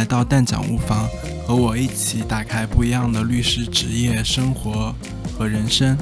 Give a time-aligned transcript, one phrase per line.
[0.00, 1.06] 来到蛋讲无妨，
[1.46, 4.94] 和我一起打开不一样的律师职业、生活
[5.36, 5.94] 和人生。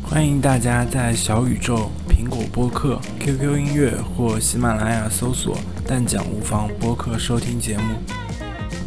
[0.00, 7.96] 欢迎大家在小宇宙、苹果播客、QQ 音乐或喜马拉雅搜索“蛋讲无妨”播客收听节目，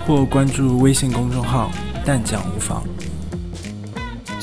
[0.08, 1.70] 或关注微信公众号
[2.06, 2.86] “蛋讲无妨”。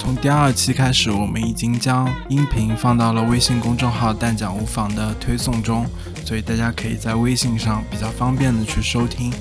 [0.05, 5.87] 从第二期开始，我们已经将音频放到了微信公众号“蛋讲无妨”的推送中，
[6.27, 9.33] 所以大家可以在微信上比较方便的去收听。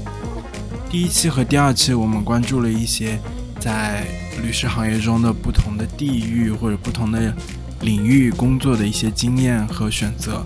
[0.90, 3.20] 第一期和第二期，我们关注了一些
[3.60, 4.06] 在
[4.42, 7.36] 律师行业中的不同的地域或者不同的
[7.82, 10.46] 领域工作的一些经验和选择。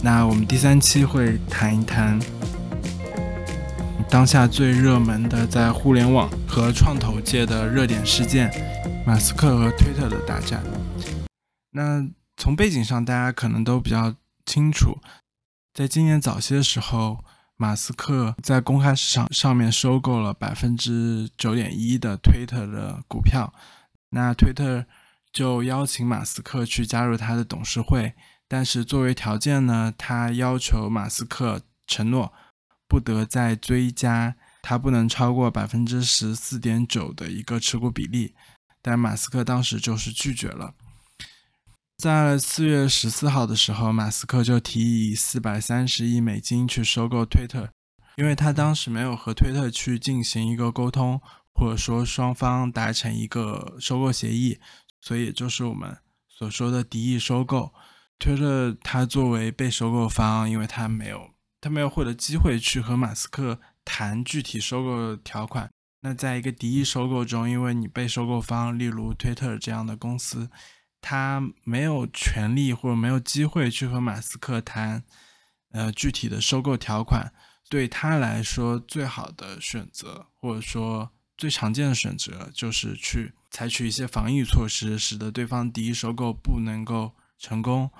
[0.00, 2.18] 那我们第三期会谈一谈
[4.08, 8.50] 当下最热门的在互联网和创投界的热点事件。
[9.08, 10.62] 马斯克和推特的大战。
[11.70, 12.06] 那
[12.36, 14.98] 从背景上，大家可能都比较清楚，
[15.72, 17.24] 在今年早些时候，
[17.56, 23.54] 马斯克在公开市场上面收购了百分之九点一的推特的股票。
[24.10, 24.84] 那推特
[25.32, 28.12] 就邀请马斯克去加入他的董事会，
[28.46, 32.34] 但是作为条件呢，他要求马斯克承诺
[32.86, 38.34] 不得再追加，他不能超过百分之十四点九的一个持股比例。
[38.88, 40.72] 但马斯克当时就是拒绝了。
[41.98, 47.68] 在四月十四号的时候，马斯克就提议四百三十亿美金去收购推特，
[48.16, 51.20] 因为他当时没有和推特去进行一个沟通，
[51.52, 54.58] 或者说双方达成一个收购协议，
[55.02, 57.74] 所以就是我们所说的敌意收购。
[58.18, 65.68] 推特它作为被收购方，因为他没有他没有获得机会去和马斯克谈具体收购条款。
[66.00, 70.48] 那在一个敌意收购中，因为你被收购方，例如推特这样的公司，
[71.00, 75.02] 他没有权利或者没有机会去和马斯克谈，
[75.72, 77.32] 呃，具体的收购条款。
[77.68, 87.90] 对他来说，最好的选择或者说最常见的选择，就是去采取一些防御措施，使得对方敌意收购不能够成功。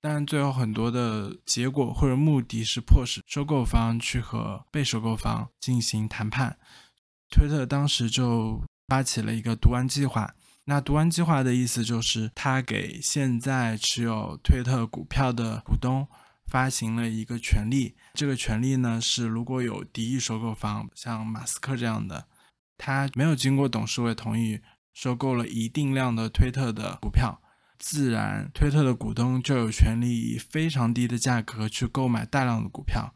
[0.00, 6.58] 但最后很多的结果或者目的是迫使收购方去和被收购方进行谈判。
[7.30, 10.34] 推特当时就发起了一个读完计划。
[10.64, 16.06] 那读完计划的意思就是，他给现在持有推特股票的股东
[16.46, 17.94] 发行了一个权利。
[18.12, 22.26] 这个权利呢，是如果有敌意收购方，像马斯克这样的，
[22.76, 24.60] 他没有经过董事会同意
[24.92, 27.40] 收购了一定量的推特的股票，
[27.78, 33.14] 自然推特的股东就有权利以非常低的价格去购买大量的股票。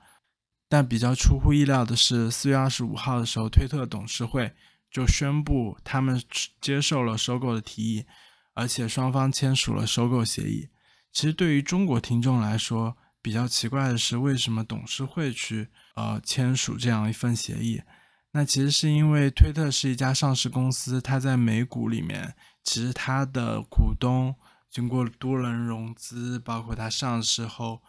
[0.73, 4.55] 但比较出乎意料的是，四月二十五号的时候，推特董事会
[4.91, 6.19] 就宣布他们
[6.63, 8.07] 接受了收购的提议，
[8.55, 10.71] 而且双方签署了收购协议。
[11.13, 17.83] 其实对于中国听众来说，比较奇怪的是，为什么董事会去呃签署这样一份协议？
[18.31, 22.35] 那其实是因为推特是一家上市公司，它在美股里面，
[22.65, 24.35] 其实它的股东
[24.71, 27.83] 经过多轮融资，包括它上市后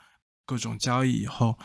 [0.46, 1.58] 各种交易以后。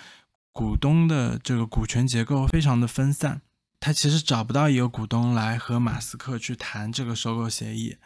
[0.53, 3.42] 股东的这个股权结构非常的分散，
[3.78, 7.97] 他其实找不到一个股东来和马斯克去谈这个收购协议。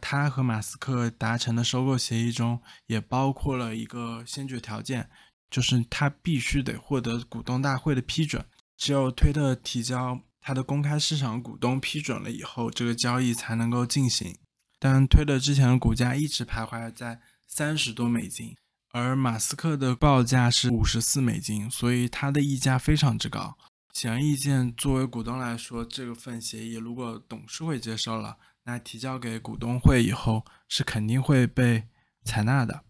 [0.00, 5.08] 他和马斯克达成的收购协议中也包括了一个先决条件，
[5.50, 8.44] 就是他必须得获得股东大会的批准。
[8.76, 14.36] 只有推特提交他的公开市场股东批准了以后，这个交易才能够进行。
[14.78, 18.54] 但推特之前的股价一直徘徊在三十多美金。
[18.96, 23.58] 而马斯克的报价是五十四美金，所以他的溢价非常之高。
[23.92, 31.84] 显而易见，作为股东来说，这份协议如果董事会接受了，那提交给股东会以后是肯定会被
[32.24, 32.84] 采纳的。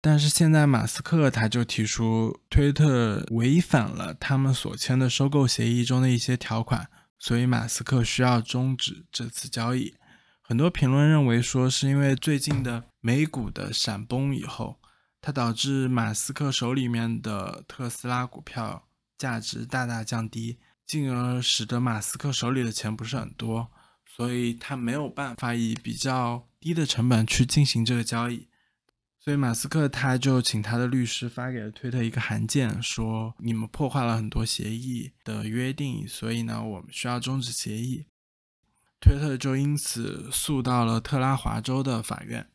[0.00, 9.92] 但是现在马斯克他就提出推特违反了他们所签的收购协议中的一些条款，所以马斯克需要终止这次交易。
[10.40, 14.78] 很多评论认为说，是因为最近的美股的闪崩以后。
[15.22, 23.70] 它导致马斯克手里面的特斯拉股票价值大大降低，进而使得马斯克手里的钱不是很多，
[24.04, 28.48] 所以他没有办法以比较低的成本去进行这个交易。
[29.20, 38.06] 所以马斯克他就请他的律师发给了推特一个函件，说你们破坏了很多协议的约定，所以呢，我们需要终止协议。
[39.00, 42.48] 推特就因此诉到了特拉华州的法院。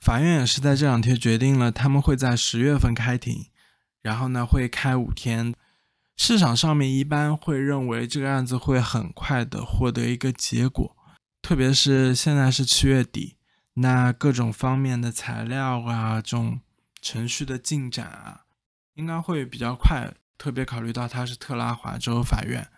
[0.00, 3.46] 法院也是在这两天决定了，他们会在十月份开庭，
[4.00, 5.54] 然后呢会开五天。
[6.16, 10.96] 市场上面一般会认为这个案子会很快的获得一个结果，
[11.40, 13.36] 特别是现在是七月底，
[13.74, 16.60] 那各种方面的材料啊，这种
[17.00, 18.42] 程序的进展啊，
[18.94, 20.12] 应该会比较快。
[20.36, 22.68] 特别考虑到它是特拉华州法院，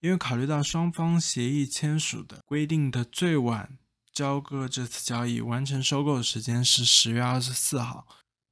[0.00, 3.78] 因为考虑到双方协议签署的规定的最晚
[4.12, 8.06] 交割这次交易完成收购的时间是十月二十四号，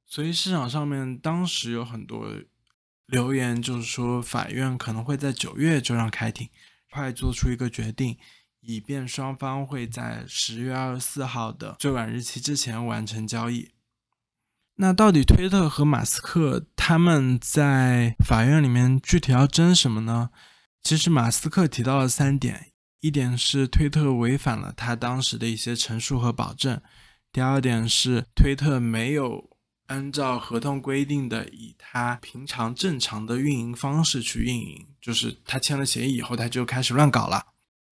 [0.05, 2.27] 所以市场上面当时有很多
[3.05, 6.49] 留言，就是说法院可能会在九月就让开庭，
[6.91, 8.17] 快做出一个决定，
[8.61, 13.71] 以便双方会在十月二十四号的最晚日期之前完成交易。
[14.75, 20.29] 那到底推特和马斯克他们在法院里面具体要争什么呢？
[20.81, 26.77] 其实马斯克提到了三点：一点是推特违反了他当时的一些陈述和保证；
[27.31, 29.49] 第二点是推特没有
[29.87, 37.39] 按照合同规定的以他平常正常的运营方式去运营，就是他签了协议以后他就开始乱搞了；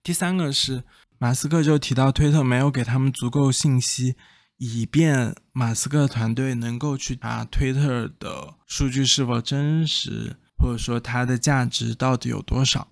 [0.03, 0.83] 第三个是
[1.17, 4.15] 马斯克就提到推特没有给他们足够信息。
[4.59, 12.87] 以便马斯克团队能够去查推特的数据是否真实，或者说它的价值到底有多少。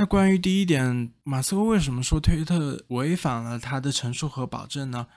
[0.00, 5.08] 那关于第一点，马斯克为什么说推特违反了他的陈述和保证呢？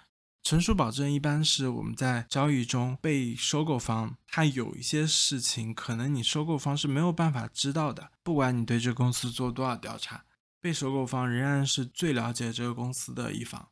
[0.41, 10.23] 陈述保证一般是我们在交易中被收购方，他有一些事情可能你收购方是没有办法知道的，不管你对这个公司做多少调查，
[10.59, 13.67] 被收购方仍然是最了解这个公司的一方。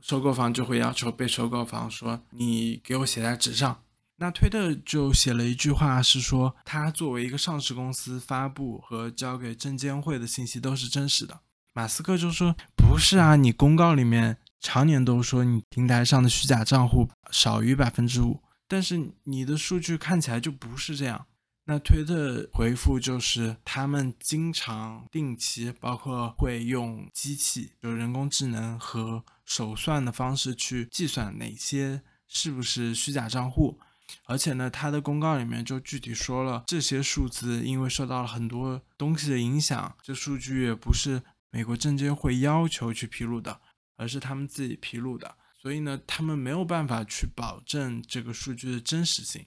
[0.00, 3.82] 收购方就会要求被收购方说：“你给我写在纸上。”
[4.22, 11.40] 那推特就写了一句话，是说他作为一个上市公司发布和交给证监会的信息都是真实的。
[11.72, 21.26] 马斯克就说：“不是啊，你公告里面常年都说你平台上的虚假账户少于百分之五，但是你的数据看起来就不是这样。”
[21.66, 33.78] 那推特回复就是，他们经常定期，包括会用机器，就人工智能和手算的方式去计算哪些是不是虚假账户，
[34.24, 43.60] 而且呢，他的公告里面就具体说了，这些数字因为受到了很多东西的影响，这数据也不是美国证监会要求去披露的，
[43.96, 49.46] 而是他们自己披露的，所以呢，他们没有办法去保证这个数据的真实性。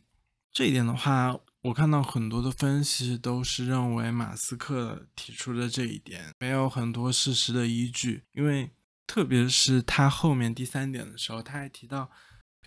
[0.51, 1.37] 这一点的话。
[1.65, 8.69] 我看到很多的分析都是认为马斯克提出的这一点没有很多事实的依据，因为
[9.07, 12.11] 特别是他后面第三点的时候，他还提到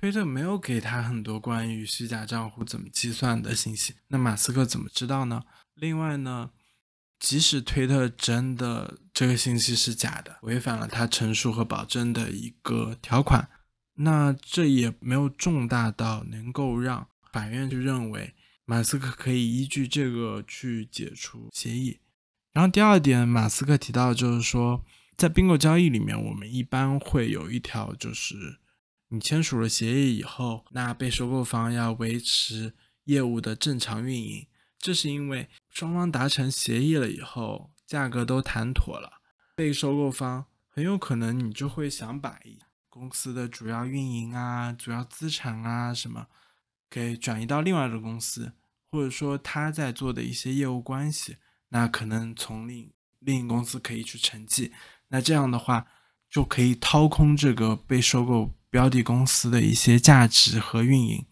[0.01, 3.97] 推特没有给他很多关于虚假账户怎么计算的信息。
[4.07, 5.43] 那马斯克怎么知道呢？
[5.75, 6.51] 另外呢，
[7.19, 13.49] 即使推特真的这个信息是假的，违反了他陈述和保证的一个条款，
[13.95, 18.37] 那这也没有重大到能够让法院去认为。
[18.65, 21.99] 马斯克可以依据这个去解除协议。
[22.53, 24.85] 然后第二点，马斯克提到就是说，
[25.17, 28.61] 在并购交易里面，我们一般会有一条，就是
[29.09, 32.75] 你签署了协议以后，那被收购方要维持
[33.05, 34.47] 业务的正常运营。
[34.79, 39.21] 这是因为双方达成协议了以后，价格都谈妥了，
[39.55, 42.39] 被收购方很有可能你就会想把
[42.89, 46.27] 公司的主要运营啊、主要资产啊什么。
[46.91, 48.55] 给转移到另外的公司，
[48.91, 51.37] 或者说他在做的一些业务关系，
[51.69, 54.73] 那可能从另另一公司可以去承继，
[55.09, 55.87] 那这样的话
[56.31, 61.25] 就可以掏空这个被收购标的公司的一些价值和运营。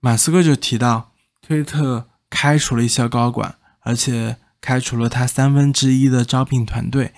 [0.00, 1.12] 马斯克就提到，
[1.42, 7.12] 推特开除了一些高管，而且开除了他三分之一的招聘团队。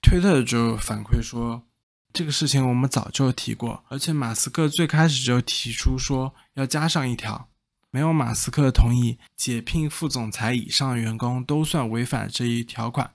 [0.00, 1.64] 推特就反馈说。
[2.10, 7.48] 这个事情我们早就提过，而且马斯克最开始就提出说要加上一条，
[7.90, 13.12] 没有马斯克同意解聘副总裁以上员工都算违反这一条款。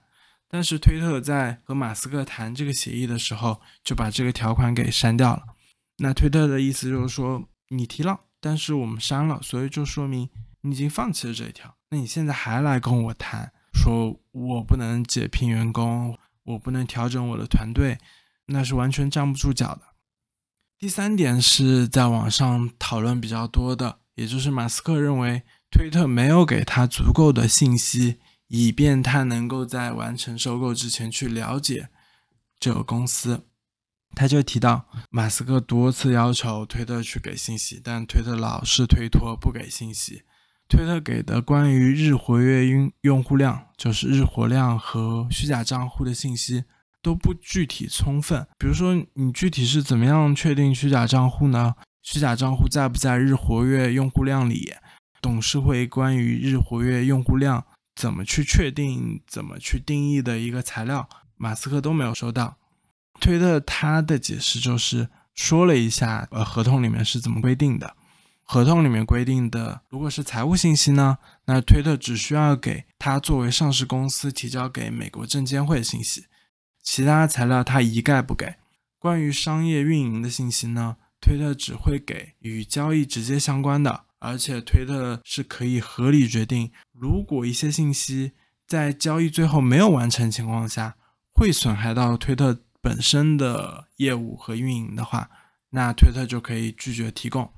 [0.54, 5.42] 但是推特在和马斯克谈这个协议的时候，就把这个条款给删掉了。
[5.98, 10.30] 那推特的意思就是说，你提了，但是我们删了，所以就说明
[10.62, 11.76] 你已经放弃了这一条。
[11.90, 17.98] 那你现在还来跟我谈，说我不能解聘员工，我不能调整我的团队。
[18.46, 19.82] 那是完全站不住脚的。
[20.78, 25.42] 第三点是在网上讨论比较多的，也就是马斯克认为
[25.72, 28.20] 推特没有给他足够的信息，
[28.56, 31.90] 以便他能够在完成收购之前去了解
[32.60, 33.48] 这个公司。
[34.16, 40.22] 他就提到，马斯克多次要求推特去给信息，但推特老是推脱不给信息。
[40.70, 46.66] 推特给的关于日活跃用用户量，就是日活量和虚假账户的信息。
[47.02, 51.74] 都不具体充分，比如说你具体是怎么样确定虚假账户呢？
[52.02, 54.74] 虚假账户在不在日活跃用户量里？
[55.20, 61.08] 董事会关于日活跃用户量怎么去确定、怎么去定义的一个材料，
[61.38, 62.58] 马斯克都没有收到。
[63.20, 67.96] 推特他的解释就是说了一下，呃，合同里面是怎么规定的。
[68.46, 76.26] 合同里面规定的，如果是财务信息呢，那推特只需要给他作为上市公司提交给美国证监会的信息，
[76.82, 78.56] 其他材料他一概不给。
[79.00, 88.32] 关于商业运营的信息呢，推特只会给与交易直接相关的，而且推特是可以合理决定，如果一些信息
[88.66, 90.96] 在交易最后没有完成情况下，
[91.34, 95.30] 会损害到推特本身的业务和运营的话，
[95.72, 97.52] 那推特就可以拒绝提供。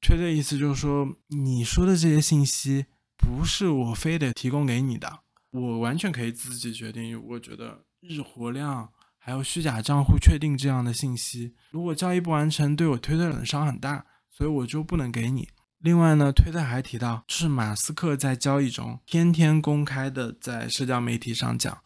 [0.00, 2.86] 推的意思就是说，你说的这些信息
[3.16, 5.20] 不是我非得提供给你的，
[5.52, 7.22] 我完全可以自己决定。
[7.28, 15.48] 我觉得日活量还有虚假账户确定这样的信息，如果交易不完成，对我推特的伤很大，所以我就不能给你。
[15.80, 21.78] 另外呢，推特还提到，是马斯克在交易中天天公开的在社交媒体上讲，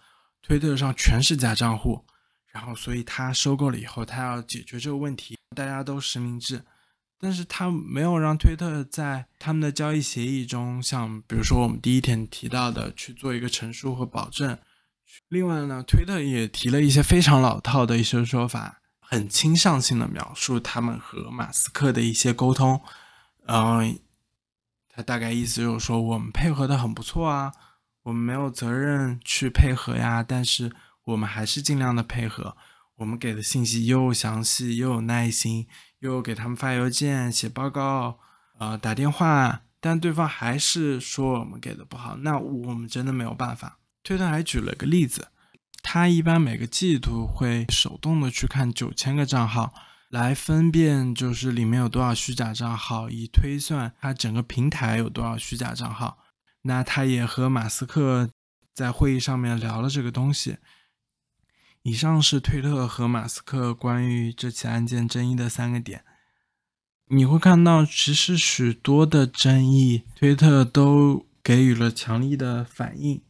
[0.42, 2.04] 推特上全是假账户，
[2.50, 6.64] 然后所以他收购了以后，他要解决这个问题，大家都实名制。
[7.20, 14.58] 但是他没有让推特在他们的交易协议中，像比如说我们第一天提到的去做一个陈述和保证。
[15.28, 22.82] 另外呢，推特也提了一些非常老套的一些说法，很倾向性的描述他们和马斯克的一些沟通。
[23.46, 23.98] 嗯，
[24.88, 27.52] 他大概意思就是说，我们配合的很不错啊，
[28.02, 30.72] 我们没有责任去配合呀，但是
[31.04, 32.56] 我们还是尽量的配合。
[32.96, 35.66] 我们给的信息又详细又有耐心。
[36.00, 38.18] 又给他们发邮件、写报告、
[38.58, 43.78] 呃打电话，但对方还是说我们给的不好，那我们真的没有办法。
[44.02, 45.28] 推特还举了个例子，
[45.82, 49.72] 他一般每个季度会手动的去看九千个账号，
[50.14, 56.18] 来分辨就是里面有多少虚假账号，以推算它整个平台有多少虚假账号。
[56.62, 58.30] 那他也和马斯克
[58.72, 60.58] 在会议上面聊了这个东西。
[61.82, 66.04] 以上是推特和马斯克关于这起案件争议的三个点。
[67.08, 73.20] 你会看到，其实许多的争议，推特都给予了强力的反应。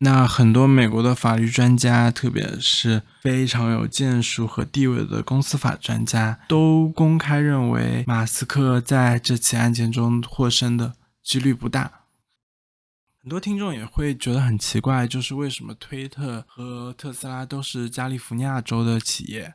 [0.00, 12.02] 那很多美国的法律专家，特别是非常有建树和地位的公司法专家，都公开认为，马斯克在这起案件中获胜的几率不大。
[13.20, 19.54] 很多听众也会觉得很奇怪，就是为什么推特和特斯拉都是加利福尼亚州的企业，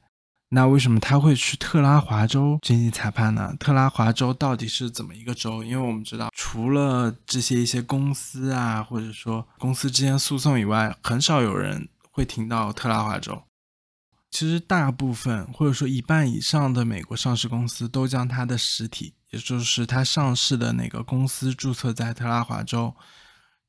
[0.50, 3.56] 那为什么他会去特拉华州进行裁判呢？
[3.58, 5.64] 特拉华州到底是怎么一个州？
[5.64, 13.42] 因为我们知道，除了这些一些公司啊，或者说公司之间诉讼以外，很少有人会听到特拉华州。
[14.30, 22.94] 其实大部分或者说一半以上的美国上市公司都将它的实体，也就是它上市的那个公司注册在特拉华州。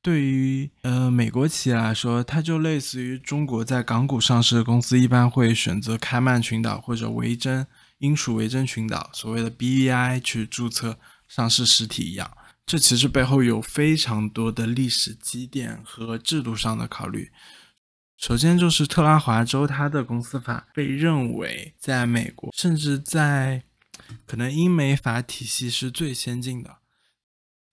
[0.03, 7.65] 对于呃美国企业来说，它就类似于中国在港股上市的公司，一般会选择开曼群岛或者维珍
[7.97, 12.29] 英属维珍群岛所谓的 BVI 去注册上市实体一样。
[12.65, 17.31] 这其实背后有非常多的历史积淀和制度上的考虑。
[18.17, 23.63] 首先就是特拉华州，它的公司法被认为在美国，甚至在
[24.25, 26.77] 可能英美法体系是最先进的。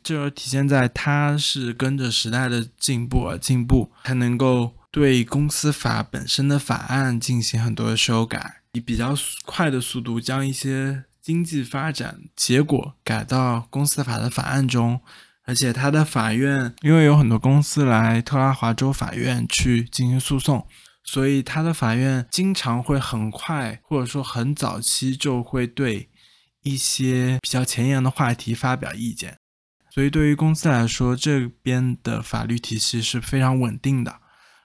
[0.03, 15.00] 这体现在它是跟着时代的进步而进步，它能够对公司法本身的法案进行很多的修改，以比较快的速度将一些经济发展结果改到公司法的法案中。
[15.45, 20.64] 而且他的法院，因为有很多公司来特拉华州法院去进行诉讼，
[21.02, 26.09] 所以他的法院经常会很快或者说很早期就会对
[26.62, 29.37] 一些比较前沿的话题发表意见。
[29.91, 34.21] 所以，对于公司来说，这边的法律体系是非常稳定的。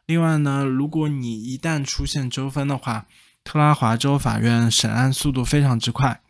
[0.05, 3.07] 另外呢，如果你一旦出现纠纷的话，
[3.43, 6.21] 特拉华州法院审案速度非常之快。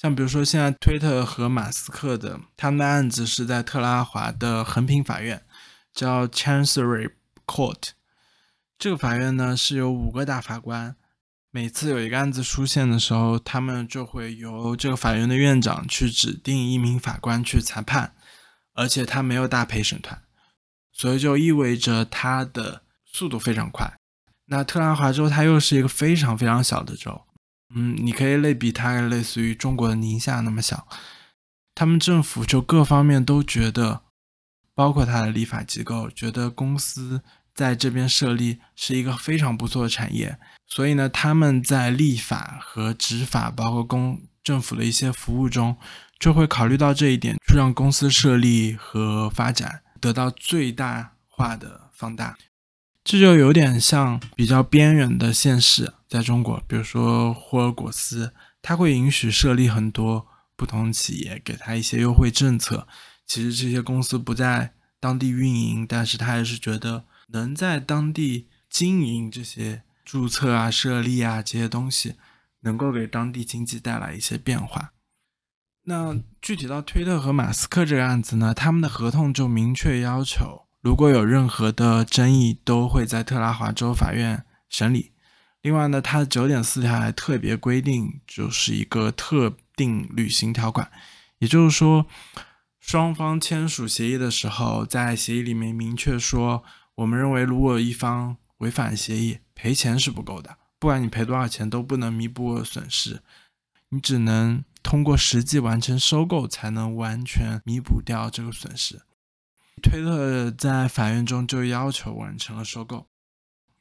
[0.00, 5.42] 像比如说，现在推特和马斯克的他们的案子是在特拉华的横平法院，
[5.92, 7.10] 叫 Chancery
[7.44, 7.90] Court。
[8.78, 10.96] 这个法院呢是有五个大法官，
[11.50, 18.14] 每次有一个案子出现的时候，他们就会由这个法院的院长去指定一名法官去裁判。
[18.72, 20.22] 而且他没有大陪审团，
[20.92, 23.92] 所以就意味着他的速度非常快。
[24.46, 27.26] 那特拉华州它又是一个非常非常小的州，
[27.74, 30.86] 嗯，你可以类比它类似于中国的宁夏那么小。
[31.74, 34.02] 他们政府就各方面都觉得，
[34.74, 37.22] 包括他的立法机构觉得公司
[37.54, 45.76] 在这边设立是一个非常不错的产业，所以呢，他们在立法和执法，包括公政府的一些服务中。
[46.20, 52.36] 就会考虑到这一点，去让公司设立和发展得到最大化的放大。
[53.10, 62.86] 这就有点像比较边缘的县市，在中国，比如说霍尔果斯，它会允许设立很多不同企业给他一些优惠政策。
[63.26, 72.14] 其实这些公司不在当地运营，但是他还是觉得能在当地经营这些注册啊、设立啊这些东西，
[72.60, 74.92] 能够给当地经济带来一些变化。
[75.86, 85.12] 那具体到推特和马斯克这个案子呢，他们的合同就明确要求，如果有任何的争议，都会在特拉华州法院审理。
[85.62, 90.90] 另外呢，它的九点四条还特别规定，就是一个特定履行条款，
[91.38, 92.06] 也就是说，
[92.80, 103.20] 双方签署协议的时候，在协议里面明确说，我们认为如果一方违反协议，赔钱是不够的，不管你赔多少钱，都不能弥补损失，
[103.90, 104.64] 你只能。
[104.82, 109.02] 通过实际完成收购才能完全弥补掉这个损失。
[109.80, 113.06] 推特在法院中就要求完成了收购。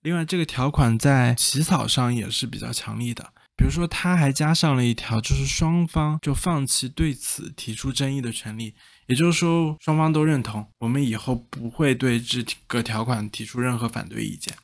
[0.02, 3.34] 另外，这个条款在起草上也是比较强力的。
[3.58, 8.74] 比如说，他还加上了一条，就是双方就放弃对此提出争议的权利。
[9.08, 14.56] 也就是说，双方都认同，我们以后不会对这个条款提出任何反对意见。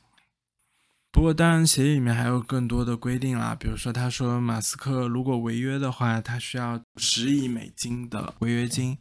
[1.12, 3.54] 不过，当然，协议里面还有更多的规定啦。
[3.54, 8.96] 比如说，他说马斯克如果违约的话，他需要十亿美金的违约金。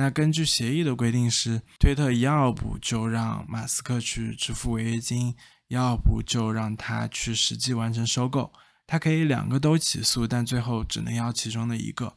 [0.00, 5.36] 那根据协议的规定是，推特要不就让马斯克去支付违约金，
[5.68, 8.50] 要不就让他去实际完成收购。
[8.86, 12.16] 他可以两个都起诉，但最后只能要其中的一个。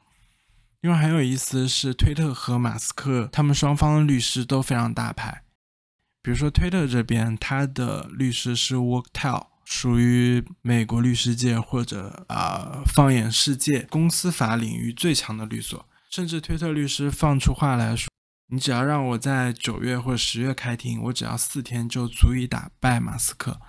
[0.79, 5.43] 另外，很有意思是，推特和马斯克他们双方的律师都非常大牌。
[6.21, 15.85] 比如说，推特这边，他的律师是 Worktel，属于美国律师界或者啊放眼世界公司法领域最强的律所。
[16.13, 18.07] 甚至推特律师放出话来说
[18.53, 23.59] ：“你只要让我在九月或十月开庭，我只要四天就足以打败马斯克。”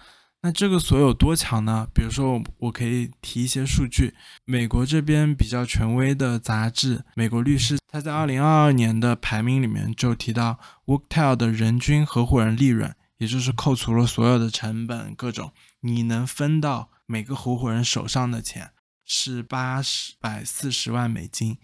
[0.44, 1.88] 那这个所有多强呢？
[1.94, 4.14] 比如说，我可以提一些数据。
[4.44, 18.72] 美国这边比较权威的杂志《美国律师》，他在二零二二年的排名里面就提到，Worktel 的人均合伙人利润，也就是扣除了所有的成本，各种你能分到每个合伙人手上的钱
[19.07, 21.57] 是八十百四十万美金。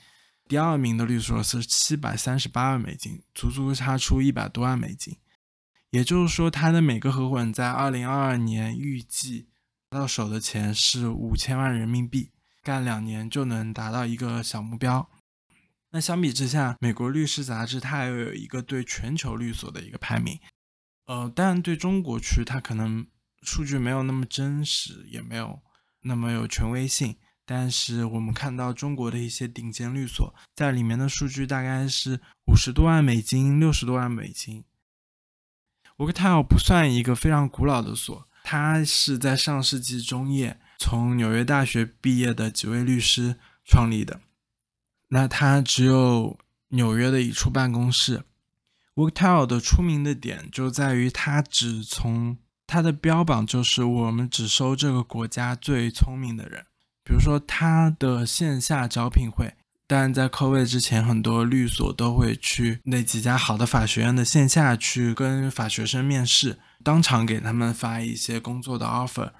[0.50, 5.16] 第二名的律所是七百三十八万美金，足足差出一百多万美金。
[5.90, 9.46] 也就是说，他的每个合伙人在二零二二年预计
[9.88, 12.32] 到手的钱是五千万人民币，
[12.64, 15.08] 干两年就能达到一个小目标。
[15.90, 20.40] 那相比之下，美国律师杂志它还有一个对全球律所的一个排名，
[21.06, 23.06] 呃，但对中国区它可能
[23.42, 25.62] 数据没有那么真实，也没有
[26.02, 27.16] 那么有权威性。
[27.52, 34.62] 但是我们看到中国的一些顶尖律所在里面的数据大概是五十多万美金，六十多万美金。
[35.96, 43.34] Worktel 不算一个非常古老的所，它是在上世纪中叶从纽约大学毕业的几位律师
[43.64, 44.20] 创立的。
[45.08, 48.22] 那它只有纽约的一处办公室。
[48.94, 56.66] Worktel 的出名的点就在于它只从它的标榜就是我们只收这个国家最聪明的人，
[57.04, 59.54] 比如说他的线下招聘会。
[59.86, 69.32] 但在科威之前，很多律所都会去那几家好的法学院的线下去跟法学生面试，当场给他们发一些工作的 offer。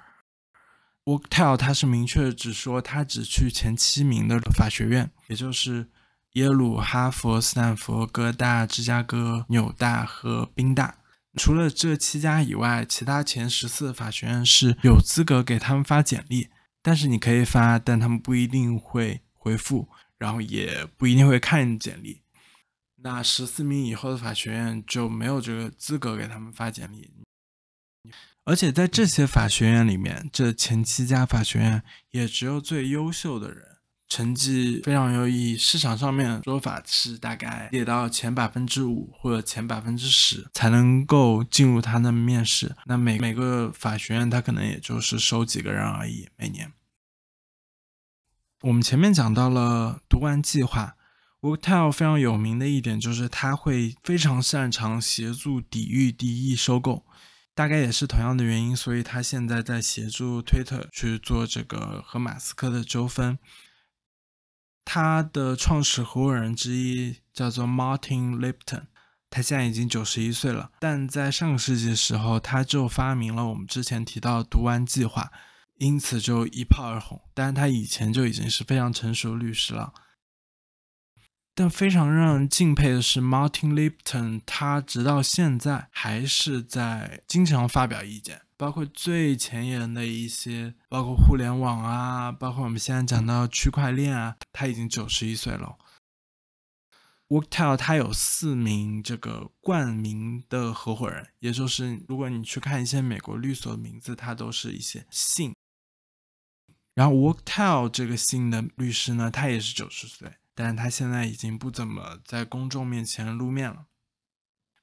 [1.05, 5.87] Worktel 它是明确只说他只去前七名的法学院，也就是
[6.33, 10.97] 耶鲁、哈佛、斯坦福、哥大、芝加哥、纽大和宾大。
[11.37, 16.49] 除了这七家以外，其他前十四法学院是有资格给他们发简历，
[16.81, 19.87] 但是你可以发，但他们不一定会回复。
[20.17, 22.21] 然后也不一定会看简历，
[22.97, 27.11] 那十四名以后的法学院就没有这个资格给他们发简历，
[28.43, 33.77] 而且在这些法学院里面，这前七家法学院也只有最优秀的人，
[34.11, 46.73] 成绩非常优异，市场上面说法是大概列到前百分之五或者前百分之十才能够进入他的面试，那每每个法学院他可能也就是收几个人而已，每年。
[48.63, 50.97] 我们前面讲到了读完计划
[51.39, 57.05] ，Worktel 非常有名的一点就是他会非常擅长协助抵御敌意收购，
[57.55, 63.39] 大概也是同样的原因，所以他现在在协助 Twitter 去做这个和马斯克的纠纷。
[64.85, 68.83] 他的创始合伙人之一叫做 Martin Lipton，
[69.29, 75.31] 他现在已经九十一岁了，但在上个世纪的时候，他就发明了我们之前提到的读完计划。
[75.77, 79.91] 因此就一炮而红，但是他以前就已经是非常成熟律师了。
[81.55, 95.79] 但非常让人敬佩的是，Martin Lipton，他直到现在还是在经常发表意见，包括最前沿的一些，包括互联网啊，包括我们现在讲到区块链啊，他已经九十一岁了。
[97.29, 105.55] Worktel 它有四名这个冠名的合伙人，也就是如果你去看一些美国律所的名字，它都是一些姓。
[106.93, 113.87] 然后 Worktel 这个姓的律师呢，他也是九十岁，但是他现在已经不怎么在公众面前露面了。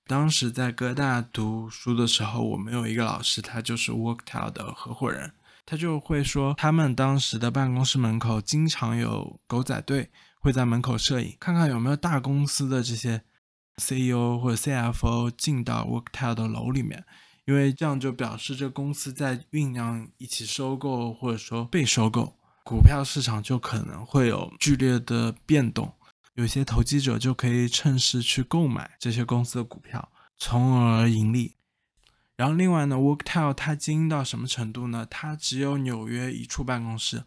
[0.08, 5.32] 当时在哥大读书的时候，我们有一个老师，他就是 Worktel 的合伙人，
[5.64, 10.10] 他就会说，他们当时的办公室门口经常有狗仔队。
[10.40, 13.20] 会在门口摄影，看看有没有大公司的这些
[13.76, 17.04] CEO 或者 CFO 进到 Worktel 的楼里面，
[17.44, 25.92] 因为这样就表示这公司在酝酿一起收购或者说被收购，股票市场就可能会有剧烈的变动，
[26.38, 31.56] 有些投机者就可以趁势去购买这些公司的股票，从而盈利。
[32.36, 35.04] 然后另外呢，Worktel 它经营到什么程度呢？
[35.10, 37.24] 它只有纽约一处办公室。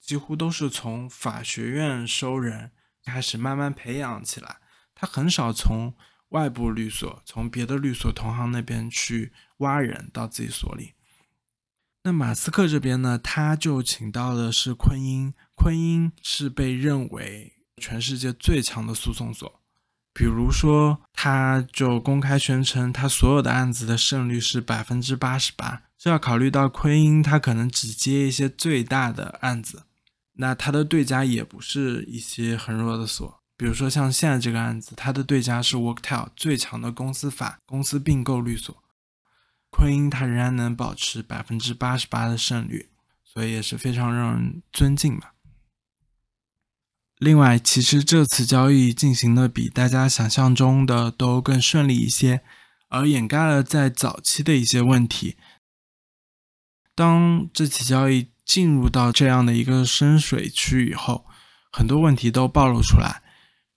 [0.00, 2.70] 几乎都是从法学院收人
[3.04, 4.58] 开始慢慢培养起来，
[4.94, 5.92] 他很少从
[6.28, 10.92] 外部律所、从别的律所同行那边去挖人到自己所里。
[12.04, 17.53] 那马斯克这边呢，他就请到的是昆英，昆英是被认为
[17.84, 19.60] 全世界最强的诉讼所，
[20.14, 29.82] 比如说他就公开宣称他所有的案子的胜率是百分之八十八，这要考虑到昆英他可能只接一些最大的案子。
[30.36, 38.82] 那他的对家也不是一些很弱的所，比如说像现在这个案子，他的对家是 Worktel 最强的公司法公司并购律所，
[39.68, 42.88] 昆英他仍然能保持百分之八十八的胜率，
[43.22, 45.33] 所以也是非常让人尊敬吧。
[47.18, 52.42] 另外，其实这次交易进行的比大家想象中的都更顺利一些，
[52.88, 55.36] 而掩盖了在早期的一些问题。
[56.94, 58.28] 当这起交易。
[58.46, 61.24] 进入到这样的一个深水区以后，
[61.72, 63.22] 很多问题都暴露出来。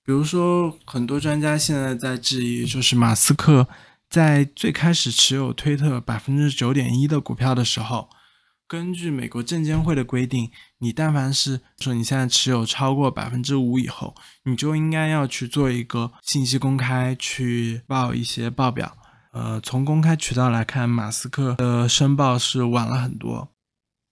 [0.04, 3.69] 比如说，很多专家现在在质疑，就是马斯克
[4.10, 8.10] 在最开始持有推特百分之九点一的股票的时候，
[8.67, 18.97] 根据美国证监会的规定，你但凡是说你现在持有超过百分之五以后，你就应该要去做一个信息公开，去报一些报表。
[19.32, 23.53] 呃，从公开渠道来看，马斯克的申报是晚了很多。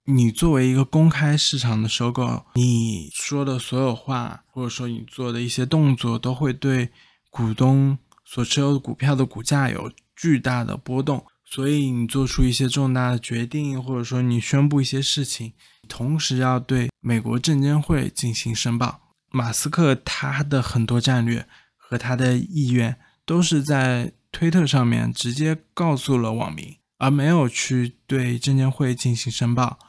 [0.06, 6.92] 你作为一个公开市场的收购，你说的所有话，或者说你做的一些动作，都会对
[7.30, 11.26] 股东所持有的股票的股价有巨大的波动。
[11.56, 15.54] 所以你做出一些重大的决定，或者说你宣布一些事情，
[15.88, 19.14] 同时要对美国证监会进行申报。
[19.32, 29.80] 马斯克他的很多战略和他的意愿，都是在推特上面直接告诉了网民，而没有去对证监会进行申报。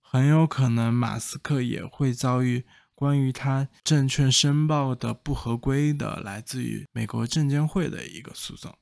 [0.00, 8.72] 很有可能，马斯克也会遭遇关于他证券申报的不合规的，来自于美国证监会的一个诉讼。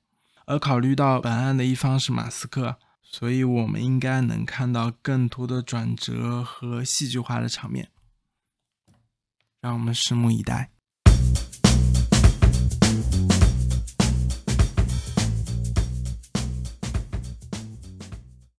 [0.47, 7.91] 而考虑到本案的一方是马斯克，所以我们应该能看到更多的转折和戏剧化的场面。
[9.61, 10.74] 让我们拭目以待。